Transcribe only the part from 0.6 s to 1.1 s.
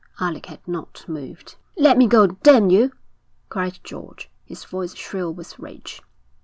not